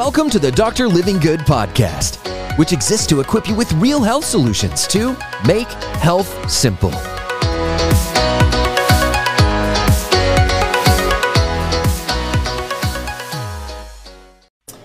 Welcome 0.00 0.30
to 0.30 0.38
the 0.38 0.50
Dr. 0.50 0.88
Livingood 0.88 1.40
podcast, 1.40 2.16
which 2.56 2.72
exists 2.72 3.06
to 3.08 3.20
equip 3.20 3.46
you 3.46 3.54
with 3.54 3.70
real 3.74 4.00
health 4.02 4.24
solutions 4.24 4.86
to 4.86 5.14
make 5.46 5.68
health 6.00 6.50
simple. 6.50 6.90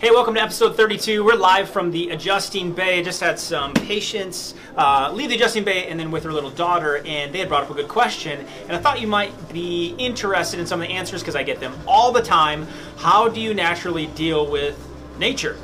Hey, 0.00 0.10
welcome 0.10 0.32
to 0.32 0.40
episode 0.40 0.78
32. 0.78 1.22
We're 1.22 1.34
live 1.34 1.68
from 1.68 1.90
the 1.90 2.08
Adjusting 2.08 2.72
Bay. 2.72 3.02
Just 3.02 3.20
had 3.20 3.38
some 3.38 3.74
patients 3.74 4.54
uh, 4.78 5.12
leave 5.12 5.28
the 5.28 5.34
Adjusting 5.34 5.62
Bay 5.64 5.88
and 5.88 6.00
then 6.00 6.10
with 6.10 6.24
her 6.24 6.32
little 6.32 6.50
daughter, 6.50 7.02
and 7.04 7.34
they 7.34 7.40
had 7.40 7.48
brought 7.48 7.64
up 7.64 7.70
a 7.70 7.74
good 7.74 7.86
question. 7.88 8.46
And 8.62 8.72
I 8.74 8.78
thought 8.78 8.98
you 8.98 9.08
might 9.08 9.52
be 9.52 9.94
interested 9.98 10.58
in 10.58 10.66
some 10.66 10.80
of 10.80 10.88
the 10.88 10.94
answers 10.94 11.20
because 11.20 11.36
I 11.36 11.42
get 11.42 11.60
them 11.60 11.78
all 11.86 12.12
the 12.12 12.22
time. 12.22 12.66
How 12.96 13.28
do 13.28 13.42
you 13.42 13.52
naturally 13.52 14.06
deal 14.06 14.50
with 14.50 14.88
nature? 15.22 15.56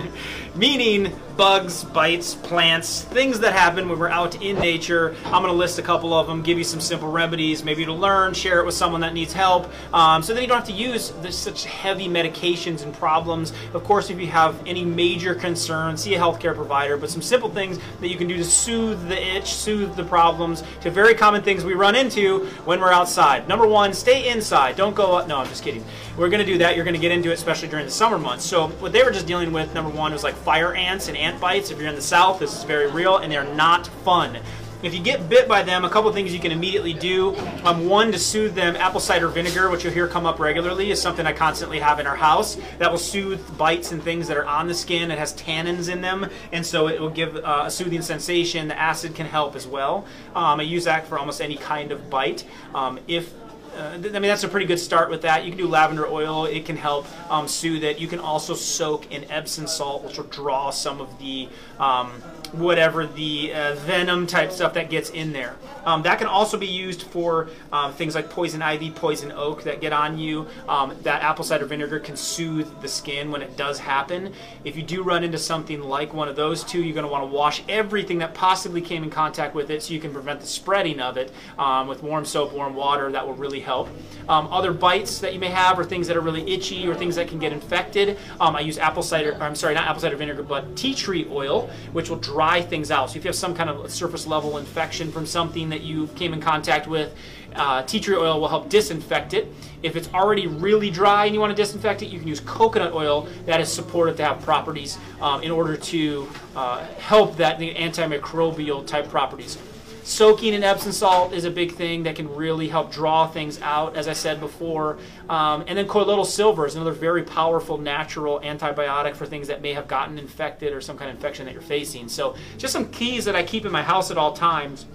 Meaning 0.56 1.12
bugs, 1.36 1.84
bites, 1.84 2.34
plants, 2.34 3.02
things 3.02 3.40
that 3.40 3.52
happen 3.52 3.88
when 3.88 3.98
we're 3.98 4.08
out 4.08 4.42
in 4.42 4.58
nature. 4.58 5.14
I'm 5.26 5.42
going 5.42 5.46
to 5.46 5.52
list 5.52 5.78
a 5.78 5.82
couple 5.82 6.12
of 6.12 6.26
them, 6.26 6.42
give 6.42 6.58
you 6.58 6.64
some 6.64 6.80
simple 6.80 7.10
remedies, 7.10 7.64
maybe 7.64 7.84
to 7.84 7.92
learn, 7.92 8.34
share 8.34 8.60
it 8.60 8.66
with 8.66 8.74
someone 8.74 9.00
that 9.02 9.14
needs 9.14 9.32
help, 9.32 9.70
um, 9.94 10.22
so 10.22 10.34
then 10.34 10.42
you 10.42 10.48
don't 10.48 10.58
have 10.58 10.66
to 10.66 10.72
use 10.72 11.12
such 11.30 11.64
heavy 11.64 12.06
medications 12.06 12.82
and 12.82 12.94
problems. 12.94 13.52
Of 13.74 13.84
course, 13.84 14.10
if 14.10 14.20
you 14.20 14.26
have 14.28 14.60
any 14.66 14.84
major 14.84 15.34
concerns, 15.34 16.02
see 16.02 16.14
a 16.14 16.18
healthcare 16.18 16.54
provider, 16.54 16.96
but 16.96 17.10
some 17.10 17.22
simple 17.22 17.48
things 17.48 17.78
that 18.00 18.08
you 18.08 18.16
can 18.16 18.28
do 18.28 18.36
to 18.36 18.44
soothe 18.44 19.08
the 19.08 19.36
itch, 19.36 19.52
soothe 19.52 19.94
the 19.96 20.04
problems, 20.04 20.62
to 20.82 20.90
very 20.90 21.14
common 21.14 21.42
things 21.42 21.64
we 21.64 21.74
run 21.74 21.94
into 21.94 22.46
when 22.64 22.80
we're 22.80 22.92
outside. 22.92 23.48
Number 23.48 23.66
one, 23.66 23.92
stay 23.92 24.28
inside. 24.28 24.76
Don't 24.76 24.94
go 24.94 25.16
out. 25.16 25.28
No, 25.28 25.38
I'm 25.38 25.46
just 25.48 25.64
kidding. 25.64 25.84
We're 26.16 26.28
going 26.28 26.44
to 26.44 26.50
do 26.52 26.58
that. 26.58 26.76
You're 26.76 26.84
going 26.84 26.94
to 26.94 27.00
get 27.00 27.12
into 27.12 27.30
it, 27.30 27.34
especially 27.34 27.68
during 27.68 27.86
the 27.86 27.92
summer 27.92 28.18
months. 28.18 28.44
So 28.44 28.68
what 28.68 28.92
they 29.02 29.08
were 29.08 29.12
just 29.12 29.26
dealing 29.26 29.50
with, 29.50 29.74
number 29.74 29.90
one, 29.90 30.12
was 30.12 30.22
like 30.22 30.36
fire 30.36 30.74
ants 30.74 31.08
and 31.08 31.16
ant 31.16 31.40
bites. 31.40 31.72
If 31.72 31.80
you're 31.80 31.88
in 31.88 31.96
the 31.96 32.00
south, 32.00 32.38
this 32.38 32.56
is 32.56 32.62
very 32.62 32.88
real, 32.88 33.16
and 33.16 33.32
they're 33.32 33.42
not 33.54 33.88
fun. 34.04 34.38
If 34.84 34.94
you 34.94 35.02
get 35.02 35.28
bit 35.28 35.48
by 35.48 35.64
them, 35.64 35.84
a 35.84 35.90
couple 35.90 36.12
things 36.12 36.32
you 36.32 36.38
can 36.38 36.52
immediately 36.52 36.92
do. 36.92 37.34
Um, 37.64 37.88
one, 37.88 38.12
to 38.12 38.18
soothe 38.18 38.54
them, 38.54 38.76
apple 38.76 39.00
cider 39.00 39.26
vinegar, 39.26 39.70
which 39.70 39.82
you'll 39.82 39.92
hear 39.92 40.06
come 40.06 40.24
up 40.24 40.38
regularly, 40.38 40.92
is 40.92 41.02
something 41.02 41.26
I 41.26 41.32
constantly 41.32 41.80
have 41.80 41.98
in 41.98 42.06
our 42.06 42.14
house. 42.14 42.56
That 42.78 42.92
will 42.92 42.98
soothe 42.98 43.58
bites 43.58 43.90
and 43.90 44.00
things 44.00 44.28
that 44.28 44.36
are 44.36 44.46
on 44.46 44.68
the 44.68 44.74
skin. 44.74 45.10
It 45.10 45.18
has 45.18 45.34
tannins 45.34 45.92
in 45.92 46.00
them, 46.00 46.30
and 46.52 46.64
so 46.64 46.86
it 46.86 47.00
will 47.00 47.10
give 47.10 47.34
uh, 47.34 47.64
a 47.66 47.70
soothing 47.72 48.02
sensation. 48.02 48.68
The 48.68 48.78
acid 48.78 49.16
can 49.16 49.26
help 49.26 49.56
as 49.56 49.66
well. 49.66 50.06
Um, 50.36 50.60
I 50.60 50.62
use 50.62 50.84
that 50.84 51.08
for 51.08 51.18
almost 51.18 51.40
any 51.40 51.56
kind 51.56 51.90
of 51.90 52.08
bite. 52.08 52.44
Um, 52.72 53.00
if 53.08 53.34
uh, 53.76 53.94
I 53.94 53.98
mean, 53.98 54.22
that's 54.22 54.44
a 54.44 54.48
pretty 54.48 54.66
good 54.66 54.78
start 54.78 55.10
with 55.10 55.22
that. 55.22 55.44
You 55.44 55.50
can 55.50 55.58
do 55.58 55.66
lavender 55.66 56.06
oil. 56.06 56.44
It 56.44 56.64
can 56.66 56.76
help 56.76 57.06
um, 57.30 57.48
soothe 57.48 57.84
it. 57.84 57.98
You 57.98 58.08
can 58.08 58.18
also 58.18 58.54
soak 58.54 59.10
in 59.10 59.30
Epsom 59.30 59.66
salt, 59.66 60.04
which 60.04 60.18
will 60.18 60.24
draw 60.24 60.70
some 60.70 61.00
of 61.00 61.18
the 61.18 61.48
um, 61.78 62.10
whatever 62.52 63.06
the 63.06 63.52
uh, 63.52 63.74
venom 63.76 64.26
type 64.26 64.52
stuff 64.52 64.74
that 64.74 64.90
gets 64.90 65.10
in 65.10 65.32
there. 65.32 65.56
Um, 65.84 66.02
that 66.02 66.18
can 66.18 66.26
also 66.26 66.58
be 66.58 66.66
used 66.66 67.02
for 67.04 67.48
um, 67.72 67.92
things 67.92 68.14
like 68.14 68.28
poison 68.30 68.62
ivy, 68.62 68.90
poison 68.90 69.32
oak 69.32 69.62
that 69.64 69.80
get 69.80 69.92
on 69.92 70.18
you. 70.18 70.46
Um, 70.68 70.94
that 71.02 71.22
apple 71.22 71.44
cider 71.44 71.64
vinegar 71.64 71.98
can 71.98 72.16
soothe 72.16 72.80
the 72.82 72.88
skin 72.88 73.30
when 73.30 73.42
it 73.42 73.56
does 73.56 73.78
happen. 73.78 74.32
If 74.64 74.76
you 74.76 74.82
do 74.82 75.02
run 75.02 75.24
into 75.24 75.38
something 75.38 75.80
like 75.80 76.12
one 76.12 76.28
of 76.28 76.36
those 76.36 76.62
two, 76.62 76.82
you're 76.82 76.94
going 76.94 77.06
to 77.06 77.12
want 77.12 77.24
to 77.24 77.34
wash 77.34 77.62
everything 77.68 78.18
that 78.18 78.34
possibly 78.34 78.80
came 78.80 79.02
in 79.02 79.10
contact 79.10 79.54
with 79.54 79.70
it 79.70 79.82
so 79.82 79.94
you 79.94 80.00
can 80.00 80.12
prevent 80.12 80.40
the 80.40 80.46
spreading 80.46 81.00
of 81.00 81.16
it 81.16 81.32
um, 81.58 81.88
with 81.88 82.02
warm 82.02 82.24
soap, 82.24 82.52
warm 82.52 82.74
water. 82.74 83.10
That 83.10 83.26
will 83.26 83.34
really 83.34 83.60
help. 83.62 83.88
Um, 84.28 84.46
other 84.52 84.72
bites 84.72 85.18
that 85.18 85.34
you 85.34 85.40
may 85.40 85.48
have 85.48 85.78
are 85.78 85.84
things 85.84 86.06
that 86.06 86.16
are 86.16 86.20
really 86.20 86.48
itchy 86.52 86.86
or 86.86 86.94
things 86.94 87.16
that 87.16 87.28
can 87.28 87.38
get 87.38 87.52
infected. 87.52 88.18
Um, 88.40 88.54
I 88.54 88.60
use 88.60 88.78
apple 88.78 89.02
cider, 89.02 89.36
I'm 89.40 89.54
sorry, 89.54 89.74
not 89.74 89.86
apple 89.86 90.00
cider 90.00 90.16
vinegar, 90.16 90.42
but 90.42 90.76
tea 90.76 90.94
tree 90.94 91.26
oil, 91.30 91.68
which 91.92 92.08
will 92.08 92.18
dry 92.18 92.62
things 92.62 92.90
out. 92.90 93.10
So 93.10 93.16
if 93.16 93.24
you 93.24 93.28
have 93.28 93.36
some 93.36 93.54
kind 93.54 93.68
of 93.68 93.90
surface 93.90 94.26
level 94.26 94.58
infection 94.58 95.10
from 95.10 95.26
something 95.26 95.68
that 95.70 95.80
you 95.80 96.06
came 96.08 96.32
in 96.32 96.40
contact 96.40 96.86
with, 96.86 97.14
uh, 97.54 97.82
tea 97.82 98.00
tree 98.00 98.16
oil 98.16 98.40
will 98.40 98.48
help 98.48 98.68
disinfect 98.68 99.34
it. 99.34 99.48
If 99.82 99.96
it's 99.96 100.08
already 100.14 100.46
really 100.46 100.90
dry 100.90 101.26
and 101.26 101.34
you 101.34 101.40
want 101.40 101.54
to 101.54 101.60
disinfect 101.60 102.02
it, 102.02 102.06
you 102.06 102.18
can 102.18 102.28
use 102.28 102.40
coconut 102.40 102.92
oil 102.94 103.28
that 103.46 103.60
is 103.60 103.70
supported 103.70 104.16
to 104.18 104.24
have 104.24 104.40
properties 104.42 104.98
um, 105.20 105.42
in 105.42 105.50
order 105.50 105.76
to 105.76 106.28
uh, 106.56 106.84
help 106.98 107.36
that 107.36 107.58
the 107.58 107.74
antimicrobial 107.74 108.86
type 108.86 109.08
properties. 109.08 109.58
Soaking 110.04 110.52
in 110.52 110.64
Epsom 110.64 110.90
salt 110.90 111.32
is 111.32 111.44
a 111.44 111.50
big 111.50 111.74
thing 111.74 112.02
that 112.02 112.16
can 112.16 112.34
really 112.34 112.66
help 112.66 112.90
draw 112.90 113.28
things 113.28 113.60
out, 113.62 113.96
as 113.96 114.08
I 114.08 114.12
said 114.12 114.40
before. 114.40 114.98
Um, 115.28 115.64
and 115.68 115.78
then 115.78 115.86
colloidal 115.86 116.24
silver 116.24 116.66
is 116.66 116.74
another 116.74 116.90
very 116.90 117.22
powerful 117.22 117.78
natural 117.78 118.40
antibiotic 118.40 119.14
for 119.14 119.26
things 119.26 119.46
that 119.46 119.62
may 119.62 119.72
have 119.74 119.86
gotten 119.86 120.18
infected 120.18 120.72
or 120.72 120.80
some 120.80 120.98
kind 120.98 121.08
of 121.08 121.16
infection 121.16 121.46
that 121.46 121.52
you're 121.52 121.62
facing. 121.62 122.08
So, 122.08 122.34
just 122.58 122.72
some 122.72 122.90
keys 122.90 123.24
that 123.26 123.36
I 123.36 123.44
keep 123.44 123.64
in 123.64 123.70
my 123.70 123.82
house 123.82 124.10
at 124.10 124.18
all 124.18 124.32
times 124.32 124.86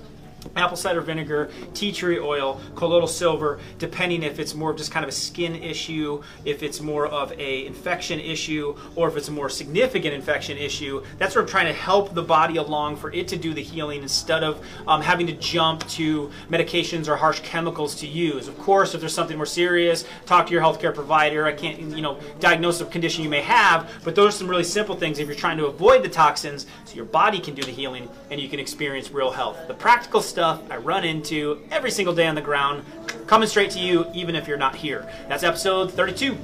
apple 0.55 0.77
cider 0.77 1.01
vinegar, 1.01 1.49
tea 1.73 1.91
tree 1.91 2.19
oil, 2.19 2.61
colloidal 2.75 3.07
silver, 3.07 3.59
depending 3.77 4.23
if 4.23 4.39
it's 4.39 4.55
more 4.55 4.71
of 4.71 4.77
just 4.77 4.91
kind 4.91 5.03
of 5.03 5.09
a 5.09 5.13
skin 5.13 5.55
issue, 5.55 6.21
if 6.45 6.63
it's 6.63 6.81
more 6.81 7.07
of 7.07 7.31
a 7.33 7.65
infection 7.65 8.19
issue, 8.19 8.75
or 8.95 9.07
if 9.07 9.17
it's 9.17 9.27
a 9.27 9.31
more 9.31 9.49
significant 9.49 10.13
infection 10.13 10.57
issue. 10.57 11.03
That's 11.17 11.35
where 11.35 11.43
I'm 11.43 11.49
trying 11.49 11.67
to 11.67 11.73
help 11.73 12.13
the 12.13 12.23
body 12.23 12.57
along 12.57 12.97
for 12.97 13.11
it 13.11 13.27
to 13.29 13.37
do 13.37 13.53
the 13.53 13.63
healing 13.63 14.01
instead 14.01 14.43
of 14.43 14.63
um, 14.87 15.01
having 15.01 15.27
to 15.27 15.33
jump 15.33 15.87
to 15.89 16.31
medications 16.49 17.07
or 17.07 17.15
harsh 17.15 17.39
chemicals 17.41 17.95
to 17.95 18.07
use. 18.07 18.47
Of 18.47 18.57
course, 18.59 18.93
if 18.93 18.99
there's 18.99 19.13
something 19.13 19.37
more 19.37 19.45
serious, 19.45 20.05
talk 20.25 20.47
to 20.47 20.53
your 20.53 20.61
healthcare 20.61 20.93
provider. 20.93 21.45
I 21.45 21.53
can't, 21.53 21.79
you 21.79 22.01
know, 22.01 22.19
diagnose 22.39 22.81
a 22.81 22.85
condition 22.85 23.23
you 23.23 23.29
may 23.29 23.41
have, 23.41 23.89
but 24.03 24.15
those 24.15 24.35
are 24.35 24.37
some 24.37 24.47
really 24.47 24.63
simple 24.63 24.95
things 24.95 25.19
if 25.19 25.27
you're 25.27 25.35
trying 25.35 25.57
to 25.57 25.65
avoid 25.65 26.03
the 26.03 26.09
toxins 26.09 26.67
so 26.85 26.95
your 26.95 27.05
body 27.05 27.39
can 27.39 27.53
do 27.53 27.63
the 27.63 27.71
healing 27.71 28.09
and 28.31 28.39
you 28.39 28.49
can 28.49 28.59
experience 28.59 29.11
real 29.11 29.31
health. 29.31 29.57
The 29.67 29.73
practical 29.73 30.21
stuff 30.37 30.61
I 30.69 30.77
run 30.77 31.03
into 31.03 31.63
every 31.71 31.89
single 31.89 32.13
day 32.13 32.27
on 32.27 32.35
the 32.35 32.41
ground, 32.41 32.85
coming 33.25 33.49
straight 33.49 33.71
to 33.71 33.79
you, 33.79 34.05
even 34.13 34.35
if 34.35 34.47
you're 34.47 34.55
not 34.55 34.75
here. 34.75 35.09
That's 35.27 35.41
episode 35.41 35.91
32. 35.91 36.37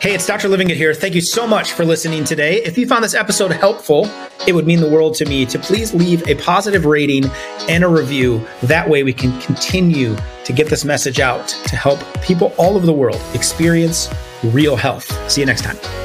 Hey, 0.00 0.14
it's 0.14 0.28
Dr. 0.28 0.48
Livingood 0.48 0.76
here. 0.76 0.94
Thank 0.94 1.16
you 1.16 1.20
so 1.20 1.44
much 1.44 1.72
for 1.72 1.84
listening 1.84 2.22
today. 2.22 2.62
If 2.62 2.78
you 2.78 2.86
found 2.86 3.02
this 3.02 3.14
episode 3.14 3.50
helpful, 3.50 4.08
it 4.46 4.54
would 4.54 4.64
mean 4.64 4.78
the 4.78 4.88
world 4.88 5.16
to 5.16 5.24
me 5.24 5.44
to 5.46 5.58
please 5.58 5.92
leave 5.92 6.24
a 6.28 6.36
positive 6.36 6.84
rating 6.84 7.24
and 7.68 7.82
a 7.82 7.88
review. 7.88 8.46
That 8.62 8.88
way 8.88 9.02
we 9.02 9.12
can 9.12 9.36
continue 9.40 10.16
to 10.44 10.52
get 10.52 10.68
this 10.68 10.84
message 10.84 11.18
out 11.18 11.48
to 11.48 11.74
help 11.74 11.98
people 12.22 12.54
all 12.58 12.76
over 12.76 12.86
the 12.86 12.92
world 12.92 13.20
experience 13.34 14.08
real 14.44 14.76
health. 14.76 15.10
See 15.28 15.40
you 15.40 15.46
next 15.48 15.62
time. 15.62 16.03